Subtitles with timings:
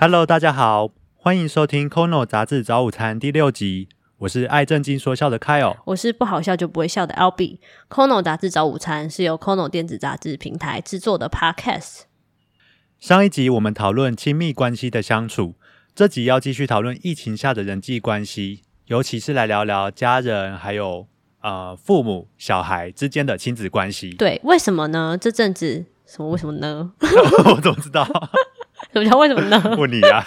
[0.00, 3.88] Hello，大家好，欢迎收听《Kono 杂志早午餐》第六集。
[4.18, 7.58] 我是爱正经说笑的 Kyle，我是不好笑就不会笑的 Albee。
[7.90, 12.02] Kono 杂志早午餐是由 Kono 电子杂志平台制作的 Podcast。
[13.00, 15.56] 上一集我们讨论亲密关系的相处，
[15.96, 21.08] 这集要继续讨论疫情下的人际关系，尤其是来聊聊家人还有
[21.42, 24.10] 呃父母、小孩之间的亲子关系。
[24.10, 25.18] 对，为什么呢？
[25.20, 26.30] 这阵子什么？
[26.30, 26.92] 为什么呢？
[27.52, 28.06] 我怎么知道？
[28.92, 29.76] 什么叫为什么呢？
[29.76, 30.26] 问你呀。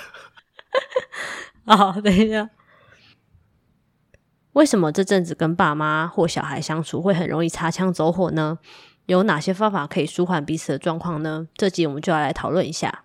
[1.65, 2.49] 啊， 等一下。
[4.53, 8.59] 为什么这阵子跟爸妈或小孩相处会很容易擦枪走火呢？
[9.05, 11.47] 有哪些方法可以舒缓彼此的状况呢？
[11.55, 13.03] 这集我们就要来讨论一下。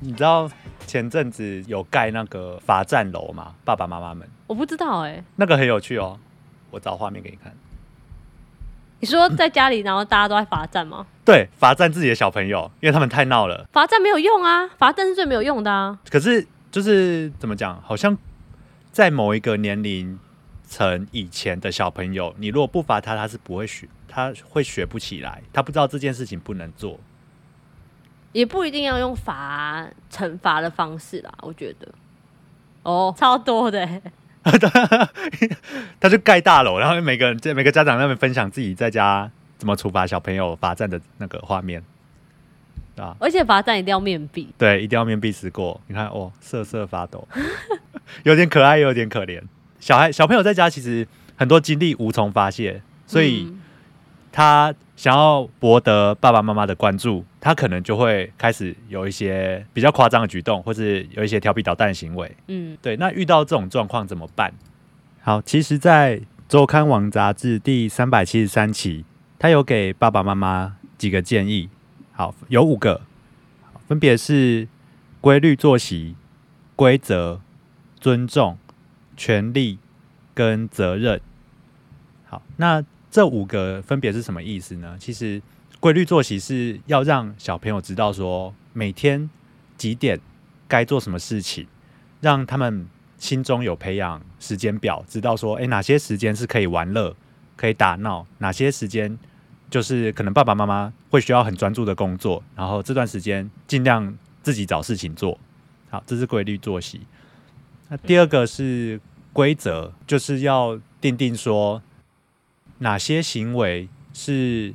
[0.00, 0.50] 你知道
[0.86, 3.54] 前阵子有盖那个罚站楼吗？
[3.64, 6.18] 爸爸妈妈们，我不知道哎，那个很有趣哦，
[6.70, 7.54] 我找画面给你看。
[9.00, 11.06] 你说在家里，然后大家都在罚站吗？
[11.24, 13.66] 对，罚站自己的小朋友，因为他们太闹了。
[13.72, 15.98] 罚站没有用啊，罚站是最没有用的啊。
[16.10, 16.46] 可是。
[16.70, 17.80] 就是怎么讲？
[17.80, 18.14] 好像
[18.92, 20.18] 在某一个年龄
[20.66, 27.00] 层以前的小朋友，你如果不罚他，他是不会学，他会学不起来，他不知道这件事情不能做。
[28.32, 31.88] 也不一定要用罚惩罚的方式啦，我觉得。
[32.82, 33.88] 哦，超多的，
[36.00, 41.82] 他就盖大楼，然后每个人在每个家长那边分享自己在家怎么处罚小朋友罚站的那个画面。
[42.96, 45.80] 啊而且罚站一定要面壁，对，一定要面壁思过。
[45.86, 47.28] 你看，哦，瑟瑟发抖，
[48.24, 49.40] 有点可爱，有点可怜。
[49.78, 53.54] 小孩小朋友在家其实很多精力无从发泄，所以
[54.32, 62.36] 他想要博得爸爸妈妈的关注，他可能就会开始有一些比较夸张的举动，或是有一些调皮捣蛋的行为。
[62.48, 62.96] 嗯，对。
[62.96, 64.52] 那遇到这种状况怎么办？
[65.20, 69.04] 好，其实，在周刊网杂志第三百七十三期，
[69.38, 71.68] 他有给爸爸妈妈几个建议。
[72.12, 73.02] 好，有五个，
[73.86, 74.66] 分别是
[75.20, 76.16] 规律作息、
[76.74, 77.40] 规则、
[78.00, 78.58] 尊重、
[79.16, 79.78] 权利
[80.34, 81.20] 跟责任。
[82.26, 84.96] 好，那这五个分别是什么意思呢？
[84.98, 85.40] 其实
[85.80, 89.28] 规律作息是要让小朋友知道说每天
[89.76, 90.20] 几点
[90.66, 91.66] 该做什么事情，
[92.20, 97.14] 让他们心中有培养时间表，知道说，哎，哪些时间是可以玩乐、
[97.56, 99.18] 可以打闹，哪些时间。
[99.70, 105.38] 就是可能爸爸妈妈会需要很专注的工作，然后这段时间尽量自己找事情做。
[105.90, 107.02] 好，这是规律作息。
[107.90, 108.98] 那第二个是
[109.30, 111.82] 规则，就是要定定说
[112.78, 114.72] 哪些行为是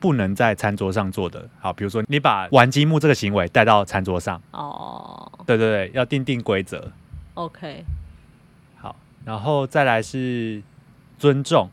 [0.00, 1.48] 不能在餐桌上做的。
[1.60, 4.40] 好，比如说你把玩积木这个行为带到餐桌上。
[4.52, 5.30] 哦。
[5.46, 6.92] 对对对，要定定规则。
[7.34, 7.84] OK。
[8.76, 8.94] 好，
[9.24, 10.62] 然后再来是
[11.18, 11.70] 尊重。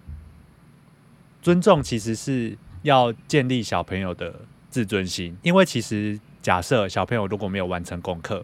[1.41, 4.33] 尊重其实是要建立小朋友的
[4.69, 8.43] 自尊心，因为其实假设小朋友如果没有完成功课，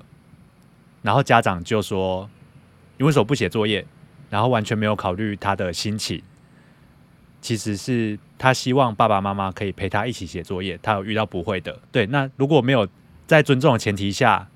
[1.01, 2.29] 然后家长就说
[2.97, 3.83] 你为什么不写作业，
[4.29, 6.21] 然后完全没有考虑他的心情，
[7.41, 12.88] 其实是他希望爸爸妈妈可以陪他一起写作业，他有遇到不会的，对，那如果没有
[13.25, 14.47] 在尊重的前提下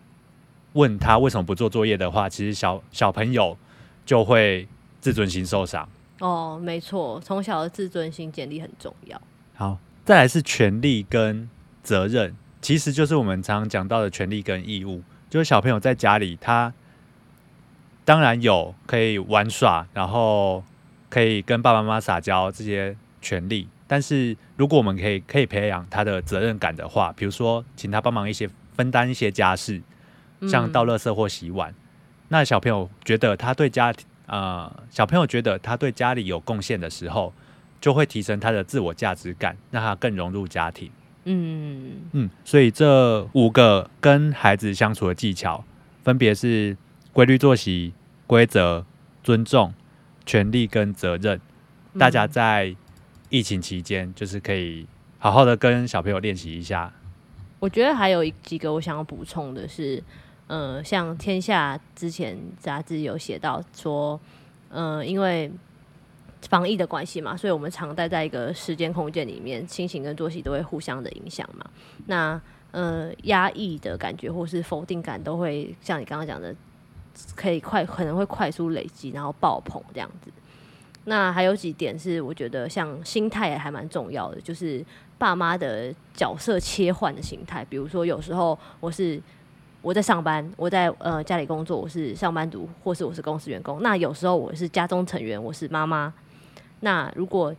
[0.73, 3.57] 问他为什么不做作业的话，其实小小朋友
[4.05, 4.67] 就会
[5.01, 5.87] 自尊心受伤。
[6.19, 9.21] 哦，没错，从小的自尊心建立很重要。
[9.55, 11.49] 好，再来是权利跟
[11.81, 15.01] 责任，其实就是我们常常讲到的权利跟义务。
[15.29, 16.73] 就是小朋友在家里，他
[18.05, 20.63] 当然有可以玩耍，然后
[21.15, 23.69] 可以跟爸爸妈妈撒娇这些权利。
[23.87, 29.81] 但是如果我们可以可以培养他的责任感的话，比如说请他帮忙一些分担一些家事，
[30.49, 31.73] 像倒垃圾或洗碗，
[32.27, 34.05] 那小朋友觉得他对家庭。
[34.27, 37.31] 呃，小朋友觉得他对家里有贡献的时候，
[37.79, 40.91] 就会提升他的自我价值感，让他更融入家庭。
[41.23, 45.63] 嗯嗯，所以这五个跟孩子相处的技巧，
[46.03, 46.75] 分别是
[47.13, 47.93] 规律作息、
[48.27, 48.83] 规则、
[49.23, 49.71] 尊重、
[50.25, 51.39] 权利跟责任。
[51.97, 52.75] 大家在
[53.29, 54.87] 疫情期间，就是可以
[55.19, 56.91] 好好的跟小朋友练习一下。
[57.59, 60.03] 我觉得还有几个我想要补充的是。
[60.47, 64.19] 嗯，像天下之前杂志有写到说，
[64.69, 65.51] 嗯，因为
[66.47, 71.65] 防疫的关系嘛，所以我们常待在一个时间空间里面，心情跟作息都会互相的影响嘛。
[72.05, 72.39] 那
[72.69, 76.53] 呃，压抑的感觉或是否定感都会像你刚刚讲的，
[77.35, 80.31] 可以快可能会快速累积，然后爆棚这样子。
[81.05, 84.83] 那还有几点是我觉得像心态也还蛮重要的，就是
[85.17, 89.21] 爸妈的角色切换的心态，比如说有时候我是。
[89.81, 93.83] 我在上班，我在呃家里工作，我是上班族，或是我是公司员工。
[93.83, 96.11] 那有时候我是家中成员，我是妈妈。
[96.79, 97.53] 那如果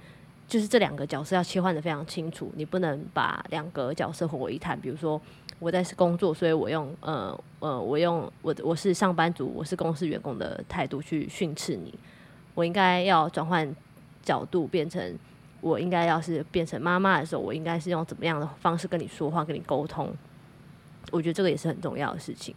[0.48, 4.80] 就是这两个角色要切换的非常清楚，你不能把两个角色混为一谈。
[4.80, 5.20] 比如说
[5.58, 11.92] 我在工作，所以我用呃呃，我用我我是上班族，我是公司员工的态度去训斥你。
[12.54, 13.74] 我应该要转换
[14.22, 15.18] 角度，变成
[15.60, 20.14] 我应该要是变成妈妈的时候，我应该是用怎么样的方式跟你说话，跟你沟通。
[21.10, 22.54] 我觉得这个也是很重要的事情。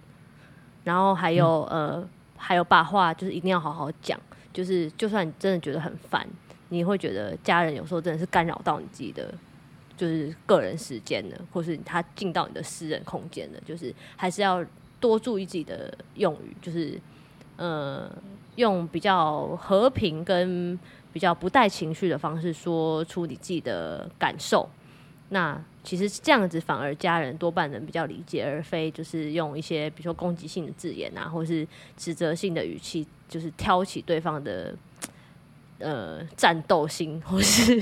[0.83, 2.07] 然后还有呃，
[2.38, 4.19] 还有把话就是一定要好好讲，
[4.53, 6.27] 就是就算你真的觉得很烦。
[6.69, 9.33] 你会觉得家人有时候真的是干扰到你自己的，
[9.98, 14.63] 就是个人时间的，或是他进到你的私人空间的，就是还是要
[15.00, 17.00] 多注意自己的用语，就是
[17.57, 18.10] 呃，
[18.56, 20.80] 用比较和平跟
[21.12, 24.69] 比较不带情绪的方式说出你自己的感受。
[25.30, 31.68] 那其实这样子反而家人多半能比较理解，而非就是用一些比如说攻击性的字眼啊，或是
[31.98, 34.75] 指责性的语气，就是挑起对方的。
[35.79, 37.81] 呃，战斗心， 或是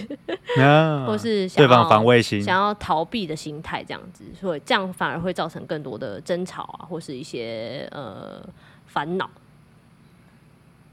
[1.07, 8.47] 或是对方防卫心，想要逃避的心态，这样子，所以这样反而会造成更多的争吵啊，或是一些呃
[8.85, 9.27] 烦恼。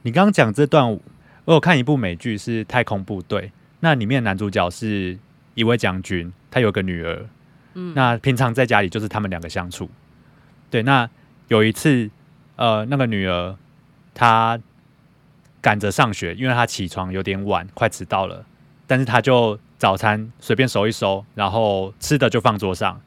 [0.02, 0.98] 你刚刚讲这段，
[1.44, 3.42] 我有看一部美剧是《太空部队》，
[3.80, 5.18] 那里面男主角是
[5.54, 7.26] 一位将军，他有个女儿，
[7.74, 9.90] 嗯，那平常在家里就是他们两个相处。
[10.70, 11.08] 对，那
[11.48, 12.08] 有一次，
[12.56, 13.54] 呃，那个女儿
[14.14, 14.58] 她。
[15.64, 18.44] 赶着上学，因为他起床有点晚，快迟到了。
[18.86, 23.00] 但是他就早餐随便收一收，然后吃的就放桌上。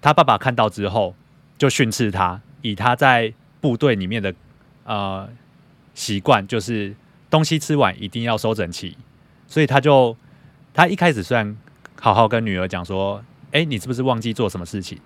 [0.00, 1.14] 他爸爸看到之后
[1.58, 4.34] 就训斥他，以他在部队里面的
[4.84, 5.28] 呃
[5.92, 6.96] 习惯，就是
[7.28, 8.96] 东西吃完一定要收整齐。
[9.46, 10.16] 所以他就
[10.72, 11.54] 他一开始虽然
[12.00, 13.22] 好好跟女儿讲说
[13.52, 14.98] ：“哎，你是不是忘记做什么事情？”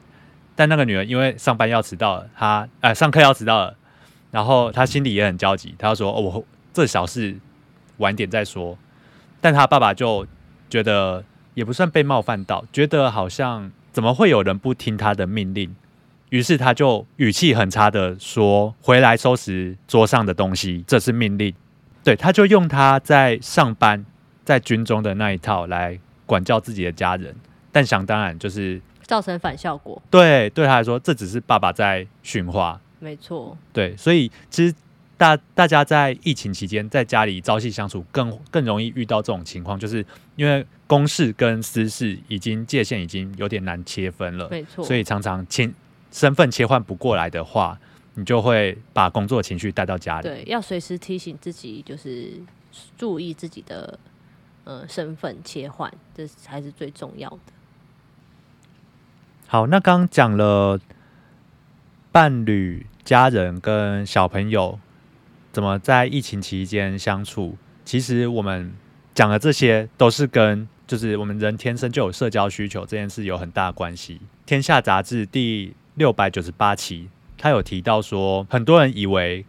[0.55, 3.77] 但那个女儿因为上班要迟到了，她哎上课要迟到了，
[4.31, 5.75] 然后她心里也很焦急。
[5.77, 6.45] 她说：“哦，我。
[6.73, 7.37] ”这小事
[7.99, 8.79] 晚点再说，
[9.41, 10.27] 但他爸爸就
[10.71, 11.23] 觉得
[11.55, 15.75] 也不算被冒犯到，觉得好像怎么会有人不听他的命令？
[16.31, 21.55] 于是他就语气很差的说：“回来收拾桌上的东西，这是命令。”
[22.03, 24.05] 对，他就用他在上班
[24.43, 27.35] 在军中的那一套来管教自己的家人，
[27.71, 30.01] 但想当然就是造成反效果。
[30.11, 32.81] 对，对他来说，这只是爸爸在训话。
[32.99, 33.57] 没错。
[33.75, 34.75] 对，所以其实。
[35.23, 40.05] 大大家在疫情期间在家里朝夕相处，更更容易遇到这种情况，就是
[40.35, 45.71] 因为公事跟私事已经界限已经有点难切分了，没错，所以常常切
[46.11, 47.79] 身份切换不过来的话，
[48.15, 50.27] 你就会把工作情绪带到家里。
[50.27, 52.33] 对，要随时提醒自己，就是
[52.99, 53.97] 注意自己的
[54.65, 57.39] 呃身份切换，这才是最重要的。
[59.47, 60.81] 好，那刚讲了
[62.11, 64.81] 伴侣、家人跟小朋友。
[65.53, 67.59] 怎么在疫情期间相处？
[67.85, 68.73] 其实我们
[69.15, 74.19] 讲的这些都是跟就是我们人天生就有社交需求这件事有很大关系。
[74.47, 79.45] 天下杂志第六百九十八期，他有提到说，很多人以为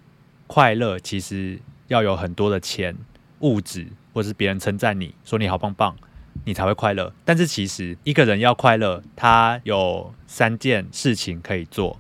[0.45, 2.93] 快乐其实要有很多的钱、
[3.39, 5.95] 物质，或是别人称赞你说你好棒棒，
[6.43, 7.13] 你才会快乐。
[7.23, 11.97] 但是其实一个人要快乐，他有三件事情可以做，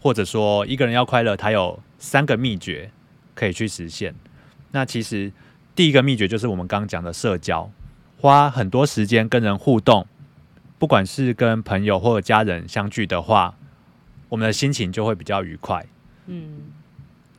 [0.00, 2.90] 或者说一个人要快乐，他有三个秘诀。
[3.34, 4.14] 可以去实现。
[4.72, 5.32] 那其实
[5.74, 7.70] 第一个秘诀就是我们刚刚讲的社交，
[8.18, 10.06] 花很多时间跟人互动，
[10.78, 13.54] 不管是跟朋友或者家人相聚的话，
[14.28, 15.84] 我们的心情就会比较愉快。
[16.26, 16.60] 嗯，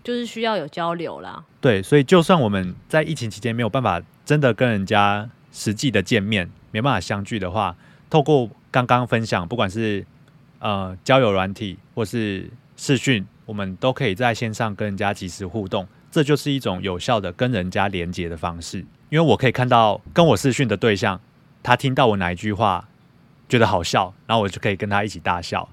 [0.04, 1.44] 就是需要有交流啦。
[1.62, 7.76] 对，所以就算我们在疫情期间没有办法真的跟人家实际的见面，没办法相聚的话，
[8.10, 10.06] 透过刚刚分享，不管是
[10.60, 13.26] 呃交友软体或是视讯。
[13.46, 18.80] 我们都可以在线上跟人家及时互动，这就是一种有效的跟人家连接的方式。
[19.10, 21.20] 因为我可以看到跟我视讯的对象，
[21.62, 22.88] 他听到我哪一句话
[23.50, 25.68] 觉得好笑，然后我就可以跟他一起大笑。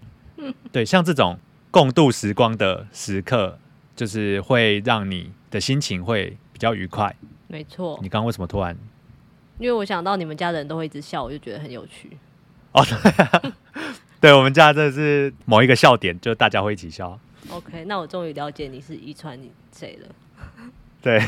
[0.70, 1.38] 对，像这种
[1.70, 3.58] 共度时光的时刻，
[3.96, 7.14] 就是会让你的心情会比较愉快。
[7.48, 7.98] 没错。
[8.00, 8.76] 你刚刚为什么突然？
[9.58, 12.16] 因为我想到你们家人都会一直笑，我就觉得很有趣。
[12.72, 13.52] 哦，对。
[14.20, 17.18] 对我们家这是某一个笑点，就大家会一起笑。
[17.50, 20.08] OK，那我终于了解你是遗传你谁了。
[21.00, 21.22] 对，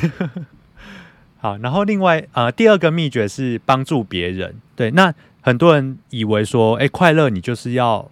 [1.39, 4.57] 好，然后另外呃，第二个秘诀是帮助别人。
[4.75, 8.11] 对，那很多人以为说，哎，快乐你就是要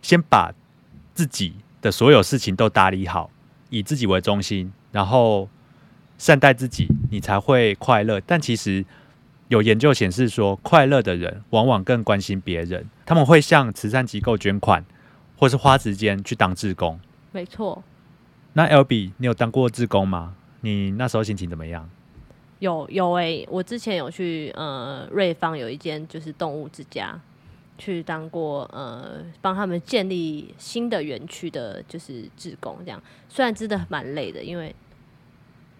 [0.00, 0.52] 先把
[1.12, 3.30] 自己的所有事情都打理好，
[3.68, 5.50] 以自己为中心，然后
[6.16, 8.20] 善待自己，你才会快乐。
[8.20, 8.84] 但其实。
[9.54, 14.84] 有研究显示说，快乐的人往往更关心别人，他们会向慈善机构捐款，
[15.38, 16.98] 或是花时间去当志工。
[17.30, 17.84] 没错。
[18.54, 20.34] 那 L B，你有当过志工吗？
[20.62, 21.88] 你那时候心情怎么样？
[22.58, 27.20] 有有诶、我之前有去呃瑞芳有一间就是动物之家，
[27.78, 33.00] 去当过呃帮他们建立新的园区的，就是志工这样。
[33.28, 34.74] 虽然真的蛮累的，因为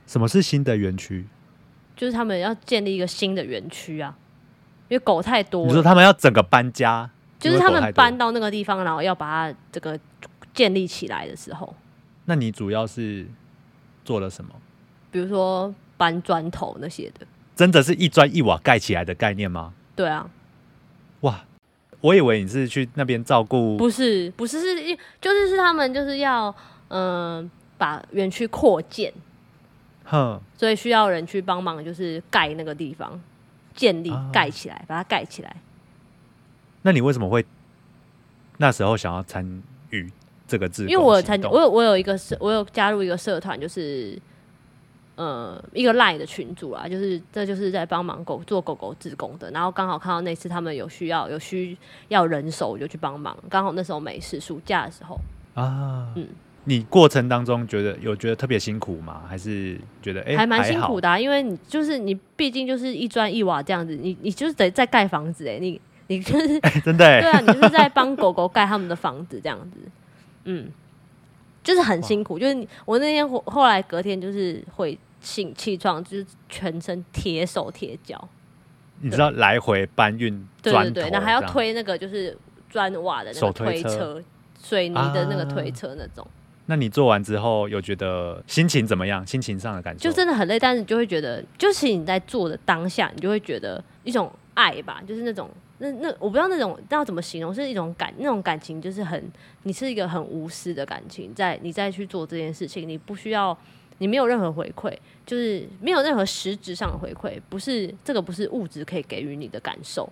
[0.07, 1.26] 什么是新的园区？
[1.97, 4.17] 就是他们要建立一个新的园区啊，
[4.89, 7.09] 因为狗太多你说，他们要整个搬家，
[7.39, 9.99] 就是他们搬到那个地方，然后要把它这个
[10.53, 11.75] 建立起来的时候，
[12.25, 13.27] 那你主要是
[14.05, 14.51] 做了什么？
[15.11, 19.73] 比如说搬砖头那些的，真的是一砖一瓦盖起来的概念吗？
[19.95, 20.29] 对啊，
[21.21, 21.45] 哇，
[22.01, 26.55] 我以为你是去那边照顾，不是不是是一就是是他们就是要
[26.89, 29.13] 嗯、呃把园区扩建，
[30.05, 33.21] 哼，所以需要人去帮忙，就是盖那个地方，
[33.75, 35.57] 建立啊盖起来，把它盖起来。
[36.83, 37.45] 那你为什么会
[38.59, 40.11] 那时候想要参与
[40.47, 44.21] 这个志工因为我有参加，我有我有一个社，我有加入一个社团，就是
[45.17, 49.51] 呃一个赖的群组啊，就是这就是在帮忙狗做狗狗自工的。
[49.51, 51.77] 然后刚好看到那次他们有需要有需
[52.09, 53.35] 要人手，我就去帮忙。
[53.49, 55.19] 刚好那时候没事，暑假的时候，
[55.55, 56.29] 啊，嗯
[56.64, 59.23] 你过程当中觉得有觉得特别辛苦吗？
[59.28, 61.09] 还是觉得哎、还蛮辛苦的？
[61.09, 69.78] 啊，因为你就是你毕竟就是一砖一瓦这样子，你你就是得在盖房子哎、你你就是 真的、欸，对啊，你就是在帮狗狗盖他们的房子这样子，
[70.44, 70.71] 嗯，
[71.62, 72.38] 就是很辛苦。
[72.38, 78.28] 就是你我那天后后来隔天就是会醒气床，就是全身铁手铁脚，
[79.00, 82.37] 你知道来回搬运砖，对对对，然后还要，推那个就是
[82.71, 84.23] 砖瓦的那个推车，
[84.62, 85.44] 水泥的那个啊。
[85.44, 86.26] 推车那种，
[86.66, 89.26] 那你做完之后有觉得心情怎么样？
[89.26, 90.09] 心情上的感受？
[90.09, 99.30] 就真的很累，但是你就会觉得，就是你在做的当下，你就会觉得一种爱吧，就是那种那那我不知道那种要怎么形容，是一种感那种感情，就是很
[99.64, 103.56] 你是一个很无私的感情，在你再去做这件事情，你不需要
[103.99, 104.90] 你没有任何回馈，
[105.26, 110.11] 就是没有任何实质上的回馈，不是这个不是物质可以给予你的感受，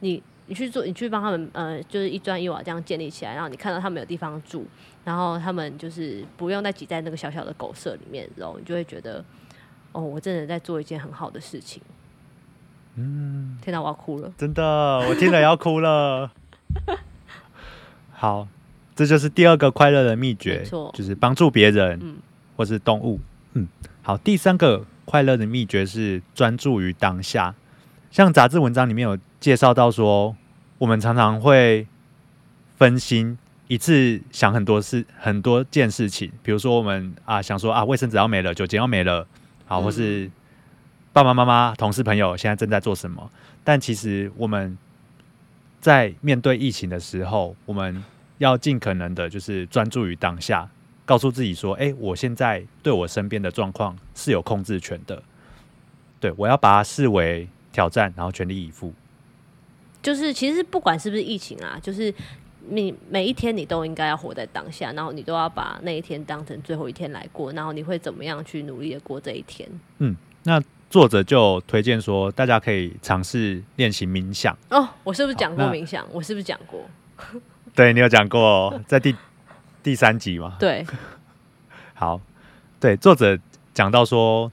[0.00, 0.22] 你。
[0.48, 4.66] 你去做，你去帮他们，呃，就是一砖一瓦这样建立起来，然后你看到他们有地方住，
[5.04, 9.24] 然后他们就是不用再挤在那个小小的狗舍里面，然后你就会觉得，
[9.92, 11.82] 哦，我真的在做一件很好的事情。
[12.96, 14.32] 嗯，天哪，我要哭了。
[14.38, 14.64] 真的，
[15.08, 16.32] 我听了要哭了。
[18.10, 18.48] 好，
[18.96, 20.64] 这就是第二个快乐的秘诀，
[20.94, 22.16] 就是帮助别人，嗯
[22.56, 23.20] 或是动物。
[23.52, 23.68] 嗯，
[24.02, 27.54] 好，第三个快乐的秘诀是专注于当下。
[28.10, 30.36] 像杂志文章里面有介绍到说，
[30.78, 31.86] 我们常常会
[32.76, 36.30] 分心，一次想很多事、很多件事情。
[36.42, 39.26] 比如说，我们啊想说啊，卫生纸要没了，酒精要没了，
[39.66, 40.30] 好，嗯或是
[41.12, 43.30] 爸爸妈妈、同事、朋友现在正在做什么。
[43.62, 44.76] 但其实我们
[45.80, 48.02] 在面对疫情的时候，我们
[48.38, 50.68] 要尽可能的，就是专注于当下，
[51.04, 55.22] 告诉自己说：“哎、我现在对我身边的状况是有控制权的，
[56.18, 58.92] 对我要把它视为挑战，然后全力以赴。
[60.08, 62.12] 就是其实不管是不是疫情啊，就是
[62.70, 69.68] 你每一天你都应该要活在当下，然后你都要把那一天当成最后一天来过，然后你会怎么样去努力的过这一天？
[69.98, 74.56] 嗯那作者就推荐说，大家可以尝试练习冥想。
[74.70, 76.06] 哦，我是不是讲过冥想？
[76.10, 76.80] 我是不是讲过？
[77.76, 79.14] 对你有讲过哦，在第
[79.82, 80.56] 第三集嘛？
[80.58, 80.86] 对，
[81.92, 82.18] 好，
[82.80, 83.38] 对，作者
[83.74, 84.50] 讲到说，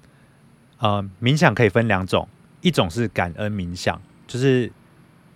[0.79, 2.27] 呃，冥想可以分两种，
[2.59, 4.69] 一种是感恩冥想，就是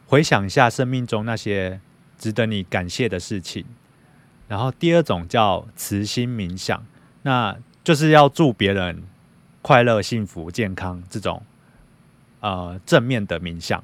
[0.10, 1.80] 回想一下生命中那些
[2.18, 3.64] 值得你感谢的事情；
[4.48, 6.84] 然后第二种叫慈心冥想，
[7.22, 9.04] 那就是要祝别人
[9.62, 11.44] 快乐、幸福、健康这种
[12.40, 13.84] 呃正面的冥想。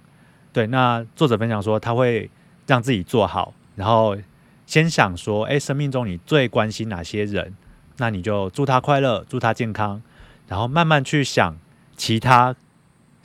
[0.51, 2.32] 对，那作者分享说，他会
[2.65, 4.17] 让自己做好，然后
[4.65, 7.53] 先想说，哎，生命中你最关心哪些人？
[7.98, 10.01] 那你就祝他快乐，祝他健康，
[10.48, 11.55] 然后慢慢去想
[11.96, 12.55] 其他，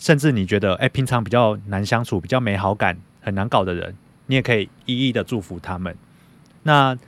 [0.00, 3.94] 甚至你觉得哎平常比较难相处、比较没好感、很难搞的人，
[4.26, 5.94] 你也可以一一的祝福他们。
[6.64, 6.98] 那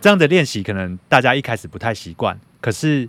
[0.00, 3.08] 这样的练习可能大家一开始不太习惯，可是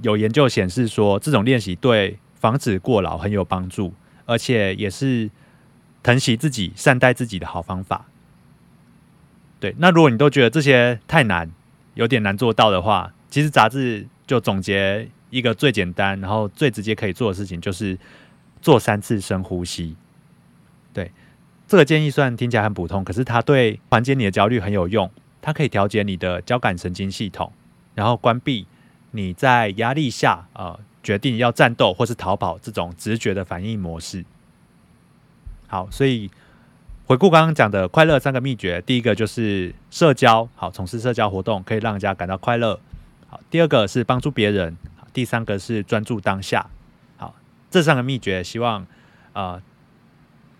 [0.00, 3.92] 有研究显示说，这种练习对防止过劳很有帮助，
[4.24, 5.30] 而且也是
[6.02, 8.06] 疼惜自己、善待自己的好方法。
[9.60, 11.50] 对，那如果你都觉得这些太难，
[11.92, 17.98] 有点难做到的话，其实杂志就总结一个最简单，然后最直接可以做的事情，就是
[18.60, 19.96] 做三次深呼吸。
[20.92, 21.10] 对，
[21.66, 25.10] 这个建议虽然听起来很普通，可是它对缓解你的焦虑很有用。
[25.42, 27.50] 它可以调节你的交感神经系统，
[27.94, 28.66] 然后关闭
[29.12, 34.22] 你在压力下呃决定要战斗或是逃跑这种直觉的反应模式。
[35.66, 36.30] 好，所以
[37.06, 42.78] 回顾刚刚讲的快乐三个秘诀，第一个就是社交，好，从事社交活动可以让人家感到快乐。
[43.26, 44.76] 好，第二个是帮助别人，
[45.12, 46.68] 第三个是专注当下。
[47.16, 47.34] 好
[47.70, 48.86] 这三个秘诀，希望
[49.32, 49.62] 呃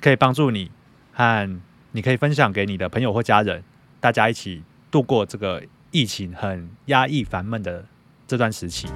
[0.01, 0.71] 可以帮助你
[1.13, 1.61] 和
[1.93, 3.63] 你可以分享给你的朋友或家人，
[4.01, 7.85] 大家一起度过这个疫情很压抑烦闷的
[8.27, 8.89] 这段时期。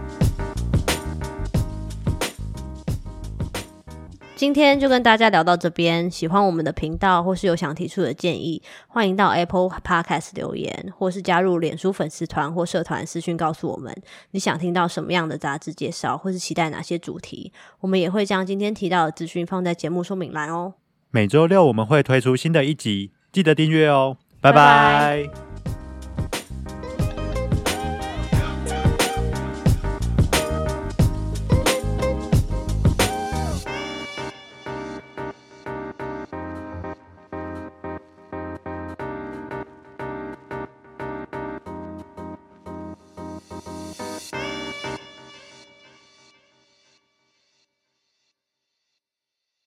[4.37, 13.95] 今天就跟大家聊到这边，喜欢我们的频道或是有想提出的建议，欢迎到 Apple Podcast 留言，或是加入脸书粉丝团或社团私讯告诉我们。
[14.33, 20.75] 你想听到什么样的杂志介绍，或是期待哪些主题，我们也会将今天提到的资讯放在节目说明栏哦。
[21.11, 24.57] 每周六我们会推出新的一集，记得订阅哦，拜拜。
[24.57, 25.54] 拜拜